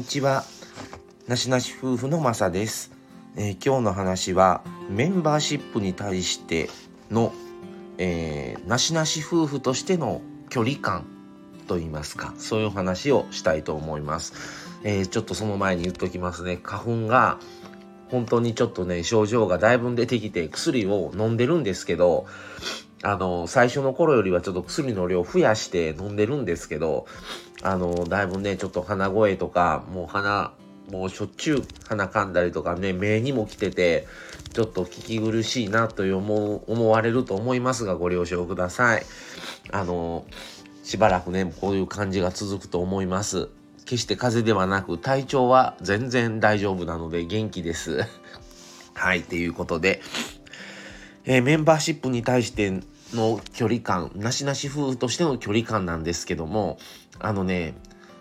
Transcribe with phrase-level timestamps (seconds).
[0.00, 0.44] にちは。
[1.28, 2.90] なしなし夫婦のまさです、
[3.36, 6.70] えー、今日の話はメンバーシップに対して
[7.10, 7.34] の、
[7.98, 11.04] えー、なしなし夫婦としての距離感
[11.68, 14.32] と言いますかそういう話をしたいと思います、
[14.84, 16.58] えー、ちょっとその前に言っときますね。
[16.62, 17.38] 花粉が
[18.08, 22.24] 本当にちょっとね症状がだいぶ出てきて薬を飲んでるんですけど
[23.02, 27.06] あの、最初の頃よりはちょっと薬の量増やして飲んでるんですけど、
[27.62, 30.52] あの、だいぶね、ちょっと鼻声とか、もう鼻、
[30.90, 34.06] もうしょっちゅう鼻かんだりとかね、目にも来てて、
[34.52, 39.06] ちょっと聞き苦しいなという思う、思われると思いますが、ご了承ください。
[39.70, 40.26] あの、
[40.82, 43.48] しばらくね、こういう感じが続くと思います。
[43.84, 48.04] 決して風邪ではなく、体調は全然大丈夫なので元気です。
[48.94, 50.02] はい、ということで、
[51.24, 52.80] えー、メンバーシップに対して
[53.14, 56.78] の距離感、なしなし夫婦としての距離感なんですけども、
[57.18, 57.74] あのね、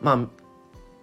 [0.00, 0.42] まあ、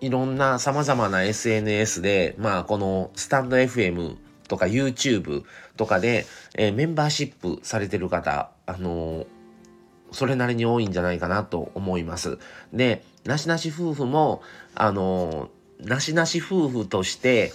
[0.01, 5.43] いろんな様々な SNS で、まあ、このスタンド FM とか YouTube
[5.77, 9.25] とかで、えー、メンバーシップされてる方、あのー、
[10.11, 12.39] それなりに多いんじゃないかなと思います。
[12.73, 14.41] で、なしなし夫婦も、
[14.75, 17.53] あのー、なしなし夫婦として、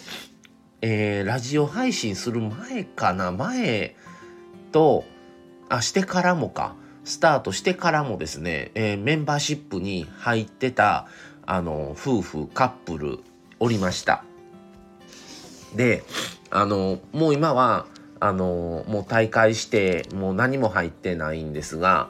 [0.81, 3.97] えー、ラジオ配信する前かな、前
[4.71, 5.05] と、
[5.77, 6.77] あ、してからもか。
[7.05, 11.07] スタートしてからもですね、えー、メンバーシップに入ってた、
[11.45, 13.19] あの、夫婦、カップル、
[13.61, 14.25] おりました。
[15.75, 16.03] で、
[16.51, 17.87] あの、もう今は、
[18.21, 22.09] あの、もう大会して、もう何も入ってないんですが、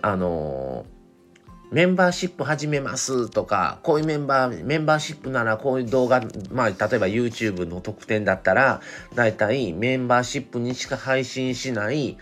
[0.00, 0.86] あの、
[1.72, 8.80] メンバーシップ始めますとか、こういうメンバー、メンバーシップならこういう動画、まあ、例えば YouTube の特典だったら、
[9.16, 12.16] だいたいメンバーシップにしか配信しない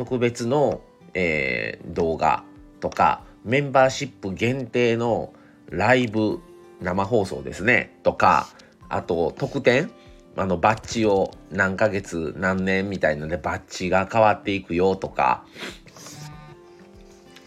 [0.00, 0.80] 特別の、
[1.12, 2.42] えー、動画
[2.80, 5.34] とかメンバーシップ限定の
[5.68, 6.40] ライブ
[6.80, 7.98] 生放送ですね。
[8.02, 8.48] とか
[8.88, 9.90] あと特典
[10.36, 15.44] あのバッジを何ヶ月何年みたいなねバッジが変わっていくよとか。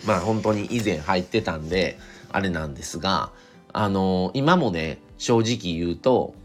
[0.06, 1.98] まあ本当に以前入ってたんで
[2.32, 3.32] あれなんですが
[3.72, 6.36] あの、今もね正直言うと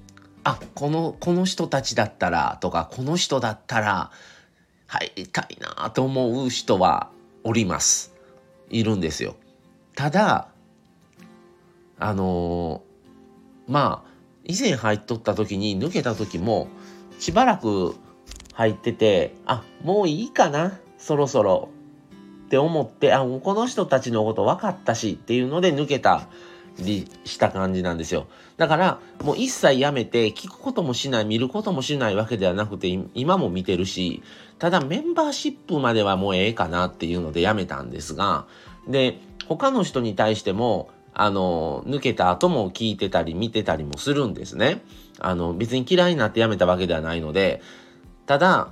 [0.42, 4.10] あこのこの人たちだったらとかこの人だったら
[4.88, 7.10] 入りたいなと思う人は
[7.44, 8.14] おります。
[8.70, 9.36] いるんですよ。
[9.94, 10.48] ただ、
[11.98, 14.10] あのー、まあ、
[14.44, 16.68] 以前入っとった時に抜けた時も、
[17.18, 17.96] しばらく
[18.54, 21.68] 入ってて、あ、もういいかな、そろそろ。
[22.46, 26.28] って思って、あ、もうこの人たちのこと分かったしっていうので抜けた
[26.78, 28.26] りした感じなんですよ。
[28.56, 34.22] だから、もう一切やめて、聞くこともしない、見ることもしないわけではなくて、今も見てるし、
[34.58, 38.46] ただメンバーシップまではもうええかなっていうのでやめたんですが、
[38.88, 44.82] で、他の人に対しても、あの、抜けた後も聞いてたり見てたりもするんですね。
[45.18, 47.60] あの、別に嫌いになってやめたわけではないので、
[48.26, 48.70] ただ、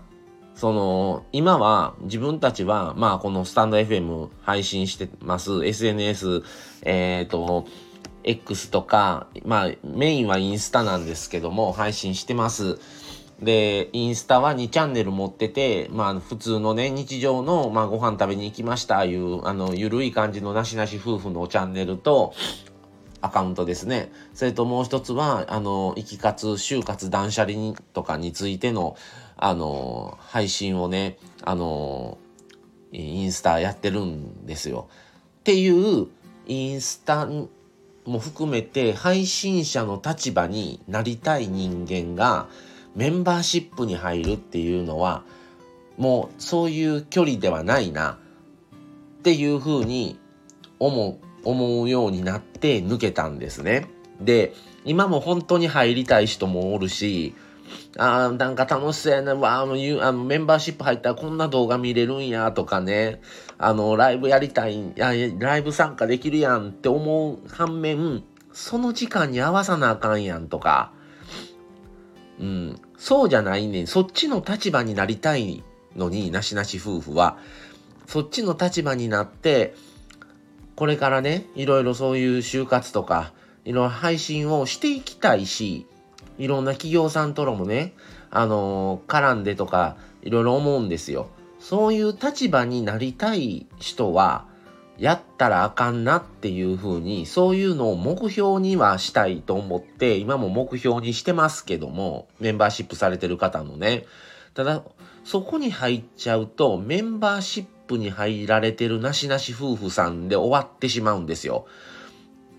[0.54, 6.42] その、今は自分たちは、まあこのスタンド FM 配信してます、SNS、
[6.82, 7.66] えっ、ー、と、
[8.26, 12.78] X とか、まあメインはインスタなんですけども、配信してます。
[13.40, 22.34] で、インスタは2チャンネル持ってて、まあ普通のね、日常の、まあご飯食べに行きましたいう、あの、ゆるい感じのなしなし夫婦のチャンネルと、
[23.20, 24.12] アカウントですね。
[24.34, 28.96] それともう一つは、あの、生き活、就活、断捨離とかについての、
[29.36, 32.18] あの、配信をね、あの、
[32.92, 34.88] インスタやってるんですよ。
[35.40, 36.06] っていう、
[36.46, 37.26] インスタ
[38.06, 42.48] も含めて配信者の立場になりたい人間が
[42.94, 45.22] メンバーシップに入るっていうのは
[45.98, 48.18] もうそういう距離ではないな
[49.18, 50.18] っていうふうに
[50.78, 53.88] 思う思うようになって抜けたんですね。
[54.20, 54.52] で
[54.84, 57.34] 今も本当に入りたい人もおるし
[57.98, 59.74] あなんか楽しそうやな、わあの
[60.24, 63.20] メンバーシップ入ったらこんな動画見れるんやとかね、
[63.58, 68.22] あの、ライブやりたい、いやライブ参加できるやんって思う反面、
[68.52, 70.92] その時間に合わさなあかんやんとか、
[72.38, 73.86] うん、そうじゃないねん。
[73.86, 75.64] そっちの立場になりたい
[75.94, 77.38] のに、なしなし夫婦は、
[78.06, 79.74] そっちの立場になって、
[80.74, 83.32] これからね、いろいろそういう就活とか、
[83.64, 85.86] いろいろ配信をしていきたいし、
[86.38, 87.94] いろんな企業さんともね、
[88.30, 91.28] あのー、絡んでとか、いろいろ思うんですよ。
[91.58, 94.46] そういう立場になりたい人は、
[94.98, 104.06] やったらあかんなっていうふうに、そういうのを目標にはしたいと思って、今も目標にしてますけども、メンバーシップされてる方のね。
[104.54, 104.82] ただ、
[105.24, 111.66] そこに入っちゃうと、メンバーシップに入られてるなしなし夫婦さんで終わってしまうんですよ。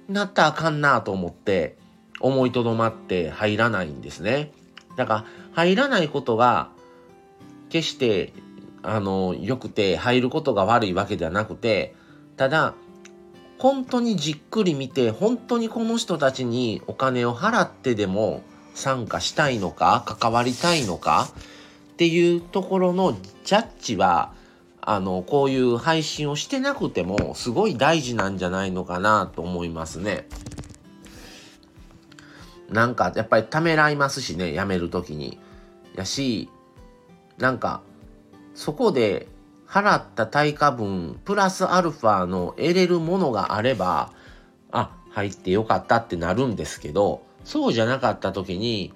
[0.07, 1.75] なったらあかんなと思って、
[2.19, 4.52] 思いとどまって入らないんですね。
[4.96, 6.69] だから入らないことが
[7.69, 8.34] 決して
[8.84, 11.96] あの良くて入ることが悪いわけではなくて
[12.36, 12.74] ただ
[13.60, 18.44] 本当にじっくり見て本当にこの人たちにお金を払ってでも
[18.75, 21.30] 参加したいのか関わりたいのか
[21.94, 24.31] っていうところのジャッジは
[24.81, 30.28] あのこういう配信をしてなくてもすごい大事なんじゃないのかなと思いますね。
[32.69, 35.40] なんかやっぱりためらいますしね辞める時に。
[35.96, 36.50] やし
[37.38, 37.81] なんか
[38.54, 39.28] そこで
[39.68, 44.14] 払った対価分プラスアルファの得れるものがあれば
[44.72, 48.94] あ入ってよかったってなるんですけどそうじゃなかった時に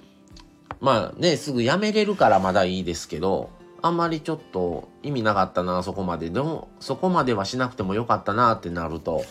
[0.80, 3.50] まあねすぐ辞めれるからまだいいですけど
[3.82, 9.24] あんまりちょっと意味なかったなそこまででもそこまではしなくてもよかったなってなると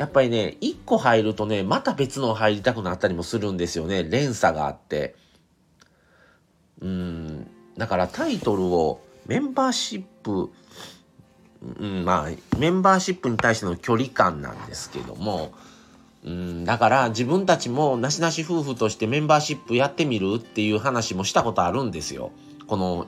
[0.00, 4.02] やっぱりね1個入るとねまた別の入りたくなったりもするんですよね。
[4.02, 5.14] 連鎖があって。
[6.80, 7.46] うん。
[7.76, 10.50] だからタイトルをメンバーシップ
[11.78, 15.52] うんまあメンバーシップに対しての距離感なんですけども。
[16.24, 22.32] うんだから自分たちもなしなし夫婦としてメンバーシップやってみるっていう話もしたことあるんですよ。
[22.66, 23.06] この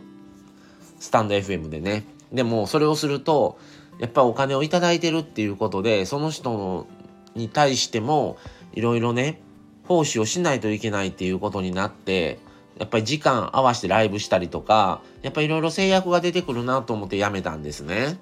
[1.00, 2.04] スタンド FM でね。
[2.32, 3.58] でもそれをすると
[3.98, 6.86] やっぱお金を頂いてるっていうことでその人
[7.34, 8.36] に対しても
[8.72, 9.40] いろいろね
[9.86, 12.38] 奉仕をしないといけないっていうことになって
[12.78, 18.18] やっぱり時間合わせてライブしたりとかやっぱいろいろ制約が出てくるなと思ってやめたんですね。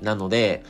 [0.00, 0.64] なので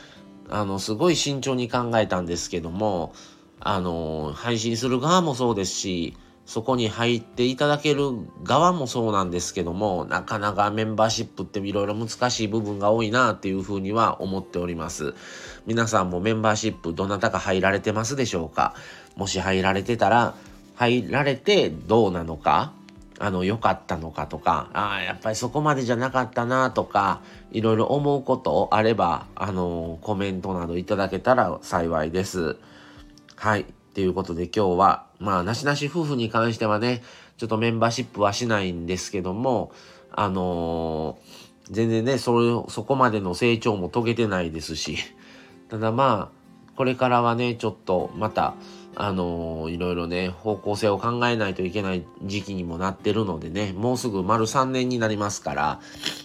[0.48, 3.14] あのすごい慎重に考えたんですけども
[3.60, 6.16] あの配信する側もそうですし
[6.52, 8.10] そこに入っていただける
[8.42, 15.14] 側もそうなんですけどもなかなかメンバーシップっていろいろ難しい部分が多いなっていうふうには思っております。
[15.64, 18.74] 皆さんもメンバーシップどなたか入られてますでしょうか？
[19.16, 20.34] もし入られてたら
[20.74, 22.74] 入られてどうなのか？
[23.18, 32.58] あの良かったのかとかああやっぱりそこまでじゃなかったなとかいろいろ思うことあればあのコメントなどいただけたら幸いです。
[33.36, 33.64] はい。
[33.94, 37.02] ということで今日はまあなしなし夫婦に関してはね
[37.36, 39.72] ちょっとメンバーシップはしないんですけども
[40.10, 44.96] あのー、全然ねそそこまでの成長も遂げてないですし
[45.68, 46.42] ただまあ
[46.76, 48.54] これからはねちょっとまた
[48.94, 55.80] あのー、いろいろね方向性を考えないといけない時期にもなってるのでねもうすぐ丸3年になりますから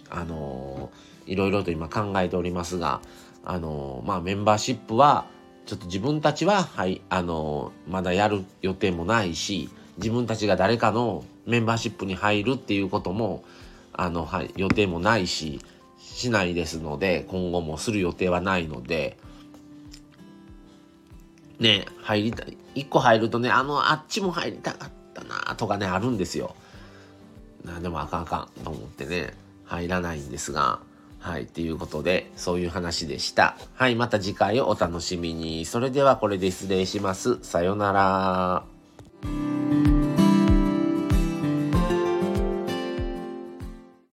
[0.09, 3.01] あのー、いろいろと今考えておりますが
[3.43, 5.25] あのまあメンバーシップは
[5.67, 13.43] ちょっと自分たちは、はい、あの、まだやる予定もないし、自分たちが誰かのメンバーシップに入るっていうことも、
[13.91, 15.59] あの、はい、予定もないし、
[15.99, 19.17] しないですので、今後もする予定はないので、
[21.59, 22.57] ね、入りたい。
[22.73, 26.55] 一個入るとね、あの、あっちも入りたかったなとかね、あるんですよ。
[27.65, 29.33] なでもあかんあかんと思ってね、
[29.65, 30.79] 入らないんですが、
[31.19, 33.57] はい、ということで、そういう話でした。
[33.73, 35.65] はい、また次回をお楽しみに。
[35.65, 37.39] それではこれで失礼します。
[37.41, 39.96] さようなら。